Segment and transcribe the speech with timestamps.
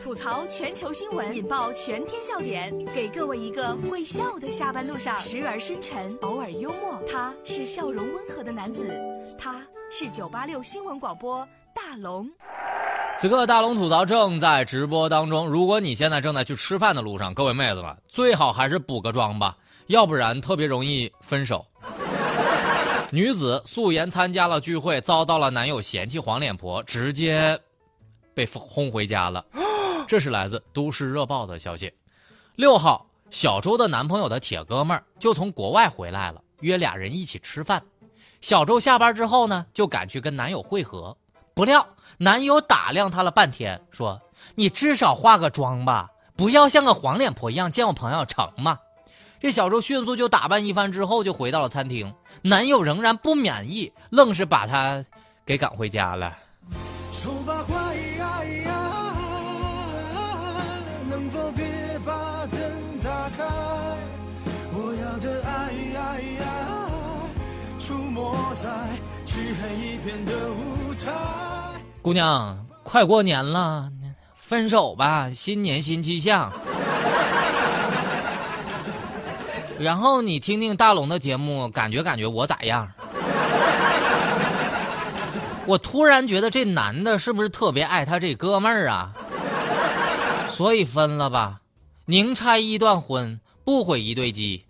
[0.00, 7.00] 吐槽全球新闻，引爆全天笑点，给各位一个会笑的下班路上，时而深沉，偶尔幽默。
[7.10, 9.00] 他是笑容温和的男子，
[9.38, 12.28] 他是九八六新闻广播大龙。
[13.18, 15.48] 此刻大龙吐槽正在直播当中。
[15.48, 19.56] 如果你现在正在去吃饭的路上，各位妹子们，最好还是补个妆吧，
[19.86, 21.64] 要不然特别容易分手。
[23.12, 27.56] 女子素颜参加了聚会，遭到了男友嫌弃黄脸婆，直接
[28.34, 29.44] 被轰回家了。
[30.12, 31.90] 这是来自《都市热报》的消息。
[32.54, 37.82] 六号，小周的男朋友的铁哥们儿就从国外回来了，约俩人一起吃饭。
[38.42, 41.16] 小周下班之后呢，就赶去跟男友会合，
[41.54, 41.88] 不料
[42.18, 44.20] 男友打量她了半天，说
[44.54, 48.80] ：“你至少化个妆吧，不要像个黄脸婆一样见我朋友成吗？”
[49.40, 52.14] 这小周迅速就打扮一番之后，就回到了餐厅。
[52.42, 55.02] 男友仍然不满意，愣是把她
[55.46, 56.36] 给赶回家了。
[72.00, 73.90] 姑娘，快过年了，
[74.36, 76.52] 分手吧，新年新气象。
[79.78, 82.88] 然后你听听大龙的节目，感觉感觉我咋样？
[85.66, 89.12] 我突然觉得这男的是不是特别爱他这哥们儿啊？
[90.50, 91.60] 所以分了吧，
[92.06, 94.64] 宁拆一段婚，不毁一对鸡。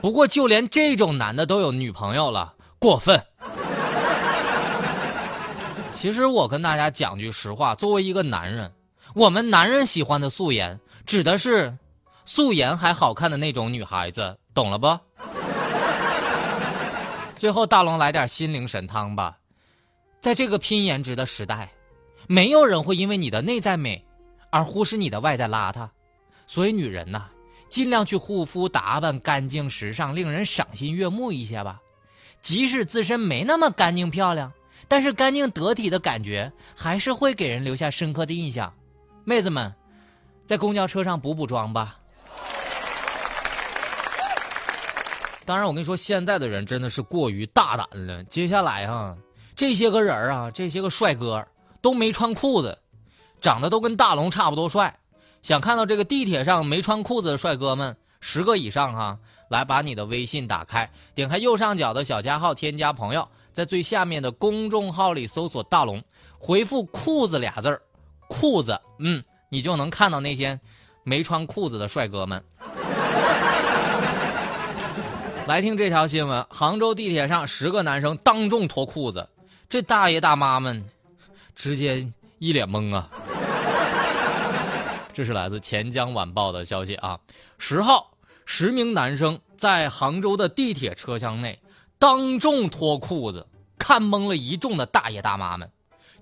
[0.00, 3.20] 不过就连这种男的都有女朋友了，过分。
[5.90, 8.72] 其实我跟大家讲句实话，作为一个男人，
[9.14, 11.76] 我们男人喜欢的素颜，指的是
[12.24, 14.98] 素颜还好看的那种女孩子，懂了不？
[17.36, 19.36] 最后大龙来点心灵神汤吧，
[20.20, 21.68] 在这个拼颜值的时代，
[22.28, 24.04] 没有人会因为你的内在美
[24.50, 25.88] 而忽视你的外在邋遢，
[26.46, 27.26] 所以女人呐。
[27.68, 31.80] 尽量去护肤打扮干净时尚，令人赏心悦目一些吧。
[32.40, 34.52] 即使自身没那么干净漂亮，
[34.86, 38.72] 但是干净得体的感觉还是会给人留下深刻的印象。
[39.24, 39.74] 妹子们，
[40.46, 41.98] 在公交车上补补妆吧。
[45.44, 48.22] 当然，我跟你说，现在的人真的是过于大胆了。
[48.24, 49.16] 接下来啊，
[49.56, 51.46] 这些个人啊，这些个帅哥
[51.80, 52.78] 都没穿裤子，
[53.40, 54.94] 长得都跟大龙差不多帅。
[55.42, 59.18] 想看到这个地铁上没穿裤子的帅哥们十个以上哈，
[59.48, 66.02] 来把你的微信打开，点开右上角的小加号，添加朋友，在最下面的公众号里搜索“大龙”，
[66.38, 67.80] 回复“裤子”俩字儿，
[68.28, 70.58] 裤子，嗯，你就能看到那些
[71.04, 72.42] 没穿裤子的帅哥们。
[75.46, 79.26] 来听这条新闻：杭州地铁上十个男生当众脱裤子，
[79.68, 80.84] 这大爷大妈们
[81.56, 82.06] 直接
[82.38, 83.08] 一脸懵啊。
[85.18, 87.18] 这是来自钱江晚报的消息啊！
[87.58, 88.08] 十号，
[88.46, 91.58] 十名男生在杭州的地铁车厢内
[91.98, 93.44] 当众脱裤子，
[93.76, 95.68] 看懵了一众的大爷大妈们。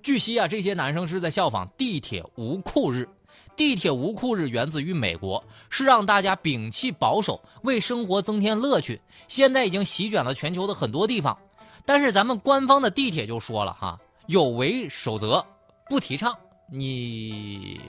[0.01, 3.07] 据悉啊，这些男生是在效仿地铁无裤日。
[3.55, 8.99] 地铁无裤日源自于美国，是让大家摒弃保守，为生活增添乐趣。
[9.27, 11.37] 现在已经席卷了全球的很多地方，
[11.85, 15.45] 但是咱们官方的地铁就说了哈，有违守则，
[15.87, 16.35] 不提倡。
[16.71, 17.79] 你。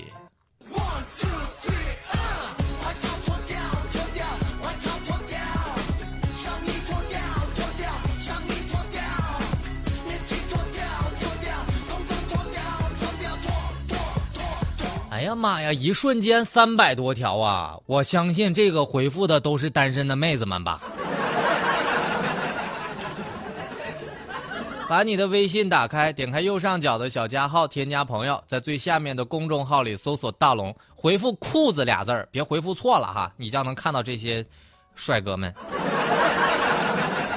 [15.18, 15.72] 哎呀妈呀！
[15.72, 17.76] 一瞬间三百多条啊！
[17.86, 20.80] 我相信这个回复的都是单身的妹子们吧。
[24.88, 34.46] 把你的微信打开，点开右上角的小加号，添加朋友，在最下面的公众号里搜索“大龙”，回复“裤子”俩字儿，别回复错了哈，你将能看到这些
[34.94, 35.52] 帅哥们。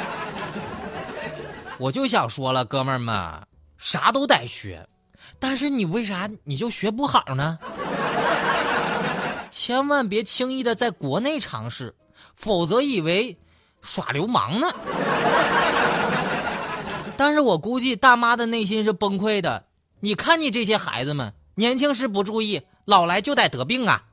[1.80, 3.42] 我就想说了，哥们儿们，
[3.80, 4.88] 啥都得学。
[5.40, 7.58] 但是你为啥你就学不好呢？
[9.50, 11.94] 千万别轻易的在国内尝试，
[12.36, 13.38] 否则以为
[13.82, 14.68] 耍流氓呢。
[17.18, 19.66] 但是我估计大妈的内心是崩溃的。
[20.00, 24.04] 你看你这些孩子们，年轻时不注意，老来就得得病啊。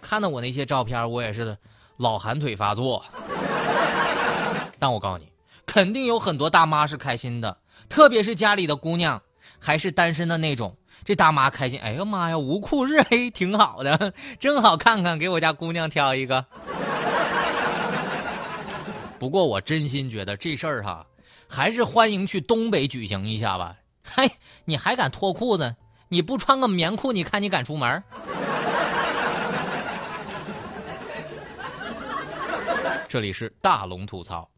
[0.00, 1.58] 看到我那些照片，我也是
[1.96, 3.04] 老寒腿发作。
[4.78, 5.30] 但我告诉你，
[5.66, 7.58] 肯定有很多大妈是开心的，
[7.88, 9.20] 特别是家里的姑娘。
[9.58, 11.80] 还是单身的那种，这大妈开心。
[11.80, 16.44] 哎呀妈呀，无裤日 嘿，挺好的， 正好看看，给我家姑娘挑一个。
[19.18, 21.06] 不过我真心觉得这事儿哈，
[21.48, 23.76] 还是欢迎去东北举行一下吧。
[24.04, 24.30] 嘿，
[24.64, 25.74] 你还敢脱裤子？
[26.08, 28.02] 你不穿个棉裤，你看你敢出门？
[33.08, 34.48] 这里是大龙吐槽，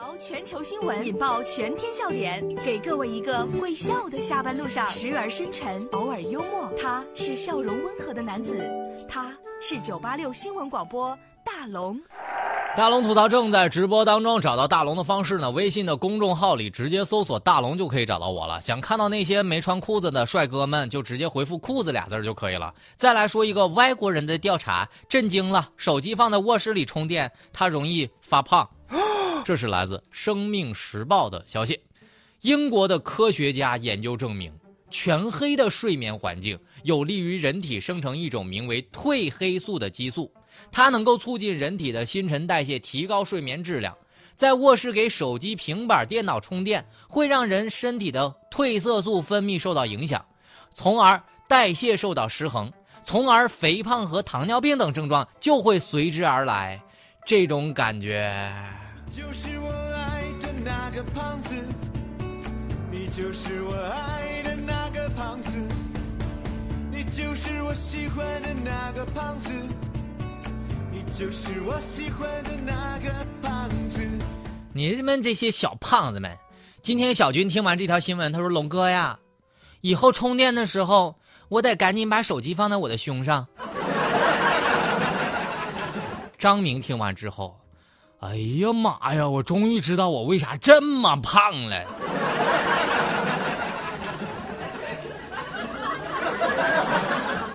[0.00, 6.72] 吐槽全球新闻，引爆全天笑点，给各位一个会笑的下班路上，时而深沉，偶尔幽默。
[6.80, 8.66] 他是笑容温和的男子，
[9.06, 9.30] 他
[9.60, 11.14] 是九八六新闻广播
[11.44, 12.00] 大龙。
[12.74, 15.50] 大龙吐槽正在直播当中，找到大龙的方式呢？
[15.50, 18.58] 微信的公众号里直接搜索“大龙”就可以找到我了。
[18.62, 22.72] 想看到那些没穿裤子的帅哥们，就直接回复“裤子”俩字就可以了。
[22.96, 28.66] 再来说一个外国人的调查，震惊了：手机放在卧室里充电，它容易发胖。
[29.50, 31.80] 这是来自《生命时报》的消息。
[32.42, 34.52] 英国的科学家研究证明，
[34.92, 40.32] 全黑的睡眠环境有利于人体生成一种名为褪黑素的激素。
[40.70, 43.92] 它能够促进人体的新陈代谢，提高睡眠质量。
[44.36, 50.24] 在卧室给手机、平板电脑充电，会让人身体的褪色素分泌受到影响，
[50.72, 56.80] 从而代谢受到失衡，从而肥胖和糖尿病等症状就会随之而来。
[57.26, 58.32] 这种感觉，
[59.10, 61.66] 就是我爱的那个胖子，
[62.92, 65.66] 你就是我爱的那个胖子，
[66.92, 69.50] 你就是我喜欢的那个胖子。
[70.92, 73.10] 你就是我喜欢的那个
[73.42, 74.00] 胖子。
[74.72, 76.38] 你们这些小胖子们，
[76.80, 79.18] 今天小军听完这条新闻，他说：“龙哥呀，
[79.80, 81.16] 以后充电的时候，
[81.48, 83.44] 我得赶紧把手机放在我的胸上。”
[86.38, 87.58] 张明听完之后，
[88.20, 91.84] 哎呀妈呀，我终于知道我为啥这么胖了。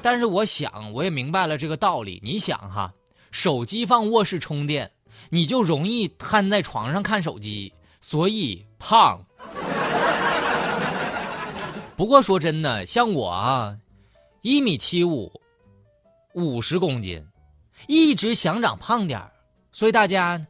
[0.01, 2.19] 但是我想，我也明白了这个道理。
[2.23, 2.93] 你想哈。
[3.31, 4.89] 手机放卧室充电，
[5.29, 9.21] 你就容易瘫在床上看手机，所以胖。
[11.97, 13.75] 不过说真的，像我啊，
[14.41, 15.31] 一米七五，
[16.33, 17.27] 五十公斤，
[17.87, 19.21] 一直想长胖点
[19.73, 20.45] 所以大家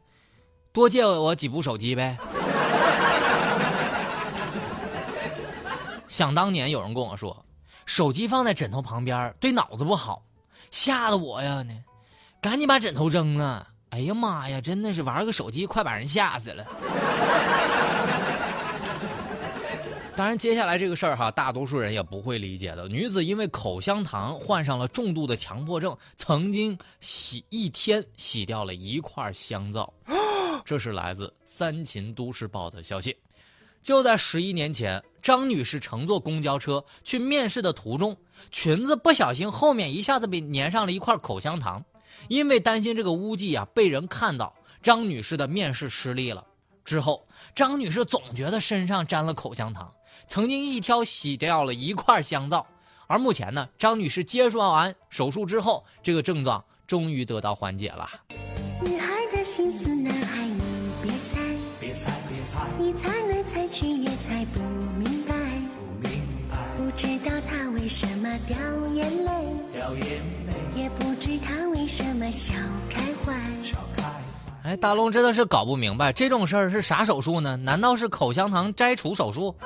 [0.75, 2.18] 多借我几部手机呗。
[6.10, 7.45] 想当年有人跟我说，
[7.86, 10.22] 手机放在枕头旁边对脑子不好，
[10.72, 11.74] 吓得我呀呢。
[12.42, 13.68] 赶紧把枕头扔了！
[13.92, 16.66] 哎呀妈呀，真的是玩个手机，快把人吓死了。
[20.16, 22.88] 当然，接下来这个事儿哈，大多数人也不会理解的。
[22.88, 29.94] 女子因为口香糖患上了重度的强迫症，曾经洗一天洗掉了一块香皂。
[30.65, 33.15] 这是来自《三秦都市报》的消息。
[33.83, 38.17] 就在十一年前，张女士乘坐公交车去面试的途中，
[38.51, 41.85] 裙子不小心后面一下子被粘上了一块口香糖。
[42.27, 46.44] 因为担心这个污迹啊被人看到，张女士的面试失利了。
[46.83, 49.94] 之后，张女士总觉得身上沾了口香糖，
[50.27, 52.65] 曾经一挑洗掉了一块香皂。
[53.06, 58.09] 而目前呢，张女士接受完手术之后，这个症状终于得到缓解了。
[71.95, 72.53] 什么小
[72.89, 73.33] 开怀
[74.63, 77.56] 哎，大龙真的是搞不明白这种事儿是啥手术呢？
[77.56, 79.56] 难道是口香糖摘除手术？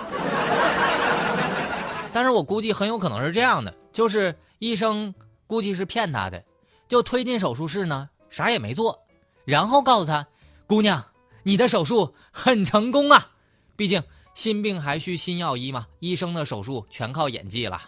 [2.13, 5.11] 但是我估计很有可能是这样的，就是医生
[5.47, 6.43] 估计是骗他的，
[6.87, 8.99] 就推进手术室呢，啥也没做，
[9.43, 10.27] 然后告诉他，
[10.67, 11.03] 姑娘，
[11.41, 13.27] 你的手术很成功啊，
[13.75, 14.03] 毕竟
[14.35, 17.81] 心病还需心药医嘛，医生的手术全靠演技了。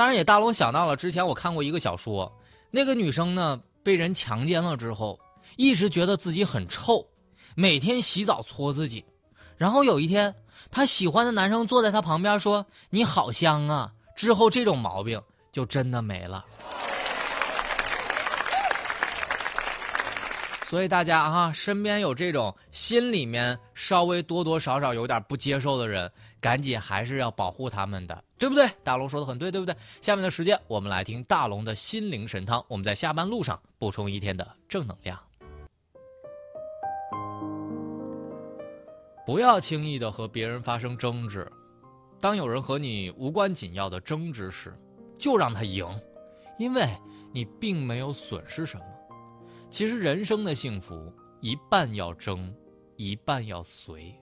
[0.00, 2.34] 当然也，大龙想到了之前我看过一个小说，
[2.70, 5.20] 那个女生呢被人强奸了之后，
[5.58, 7.06] 一直觉得自己很臭，
[7.54, 9.04] 每天洗澡搓自己，
[9.58, 10.34] 然后有一天，
[10.70, 15.20] 她喜欢的男生坐在她旁边说：“你好香啊！”之后这种毛病
[15.52, 16.46] 就真的没了。
[20.70, 26.08] 所以大家啊，身边有这种心里面稍微多多少少有点不接受的人，
[26.40, 28.70] 赶紧还是要保护他们的，对不对？
[28.84, 29.74] 大龙说的很对，对不对？
[30.00, 35.18] 下面的时间，我们来听大龙的心灵神汤，我们在下班路上补充一天的正能量。
[39.26, 41.50] 不要轻易的和别人发生争执，
[42.20, 44.72] 当有人和你无关紧要的争执时，
[45.18, 45.84] 就让他赢，
[46.60, 46.88] 因为
[47.32, 48.84] 你并没有损失什么。
[49.70, 52.52] 其实人生的幸福，一半要争，
[52.96, 54.12] 一半要随。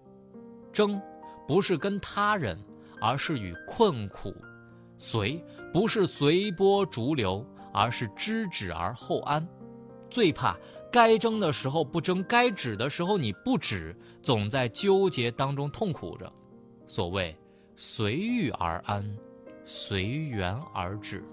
[0.70, 1.00] 争，
[1.46, 2.62] 不是跟他人，
[3.00, 4.30] 而是与困苦；
[4.98, 9.46] 随，不是随波逐流，而是知止而后安。
[10.10, 10.56] 最怕
[10.92, 16.30] 该争的时候不争，该止的时候你不止，总在纠结当中痛苦着。
[16.86, 17.34] 所谓
[17.74, 19.16] 随遇而安，
[19.64, 21.24] 随缘而止。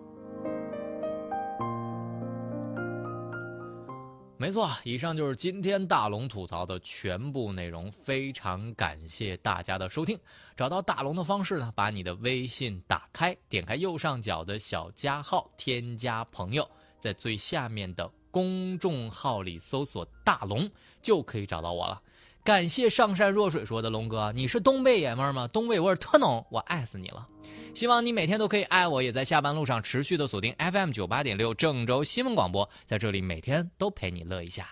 [4.45, 7.91] 没错，以上就是今天大龙吐槽的全部内容。
[8.03, 10.19] 非常感谢大家的收听。
[10.55, 20.69] 找到大龙的方式呢，把你的微信打开，点开右上角的小加号，添加朋友，在最下面的公众号里搜索“大龙”，
[21.01, 21.99] 就可以找到我了。
[22.45, 25.47] 感谢上善若水说的龙哥，你是东北爷们儿吗？
[25.47, 27.27] 东北味儿特浓，我爱死你了。
[27.73, 34.69] 希望你每天都可以爱我，也在下班路上持续的锁定 FM 九八点六郑州新闻广播，在这里每天都陪你乐一下。